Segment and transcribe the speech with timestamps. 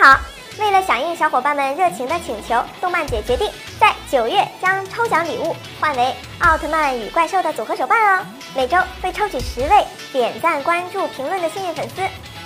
[0.00, 0.16] 好，
[0.60, 3.50] 为了响应小伙伴们热情的请求，动漫姐决定
[3.80, 8.24] 在九月将抽奖礼物换为奥特曼与怪兽的组合手办哦。
[8.54, 11.96] 每周会抽取十位点赞、关注、评论的幸运粉丝，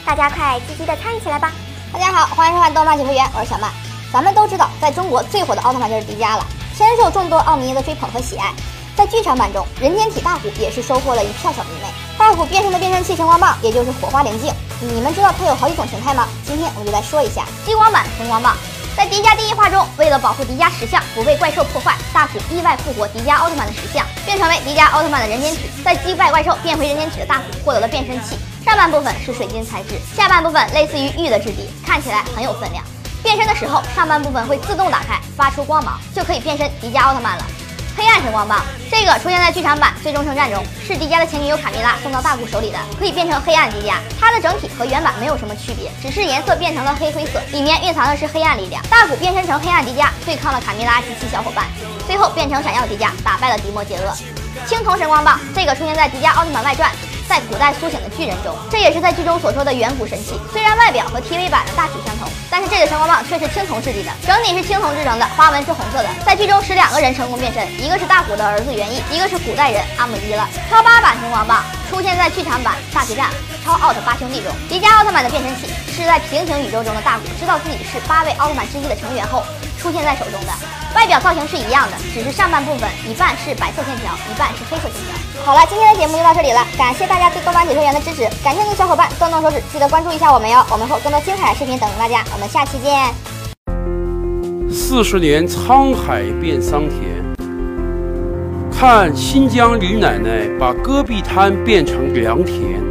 [0.06, 1.52] 大家快积极的参与起来吧！
[1.92, 3.70] 大家好，欢迎收看动漫解说员，我是小曼。
[4.10, 8.50] 咱们都知道，在中国最火的奥特曼就是迪迦了，深受众多奥迷的追捧和喜爱。
[8.96, 11.88] 在剧场版中，人间体大虎也是收获了一票小迷妹。
[12.22, 16.28] 大虎变身的变身器晨光棒，也就是火花连镜，你们知道它有好几种形态吗？
[16.46, 18.56] 今天我就来说一下激光版晨光棒。
[18.96, 25.62] 在迪迦第一话中，为了保护迪迦石像不被怪兽破坏，大虎意外复活迪迦奥特曼的石像，变成为迪迦奥特曼的人间体。
[25.84, 32.84] 在击败怪兽变回人间体的大虎获得了变身器，上半部分是水晶材质，下半部分类似于玉的质地，看起来很有分量。
[33.20, 37.44] 变身的时候，上半部分会自动打开，发出光芒，就可以变身迪迦奥特曼了。
[37.96, 38.60] 黑暗神光棒，
[38.90, 43.94] 这个出现在剧场版最终圣战中，是迪迦的前女友卡蜜拉送到大古手里的，可以变成黑暗迪迦。
[44.18, 48.82] 它的整体和原版没有什么区别，只是颜色变成了黑灰色，里面蕴藏的是黑暗力量。
[48.88, 51.66] 大古变身成黑暗迪迦，对抗了卡蜜拉及其小伙伴，
[52.06, 54.16] 最后变成闪耀迪迦，打败了迪莫杰厄。
[54.66, 56.90] 青铜神光棒，这个出现在迪迦奥特曼外传。
[57.32, 60.38] 在古代苏醒的巨人中，这也是在剧中所说的远古神器。
[60.52, 66.08] 虽然外表和 TV 版的大体相同，但是这个神光棒却是青铜质地的，整体是青铜制成的，花纹是红色的。
[66.26, 70.46] 在剧中使两个人成功变身，一个是大虎的儿子元义，一个是古代人阿姆伊了。
[70.68, 73.28] 超八版神光棒出现在剧场版大决战
[73.62, 79.44] 超奥特八兄弟中，迪迦奥特曼的变身器是在平行宇宙中的大古知道自己是八位奥特曼之一的成员后
[79.76, 80.52] 出现在手中的。
[80.96, 85.44] 外表造型是一样的，只是上半部分一半是白色线条，一半是黑色线条。
[85.44, 93.12] 好了，今天的节目就到这里了，感谢大家对动漫解说员的支持，感兴趣的小伙伴动动手指，记得关注一下我们哟，我们会有更多精彩的视频等着大家，我们下期见。
[94.72, 97.21] 四十年沧海变桑田，
[98.84, 102.81] 看新疆李奶奶把戈壁滩变成良田。